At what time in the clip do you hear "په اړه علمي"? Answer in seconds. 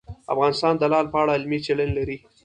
1.13-1.59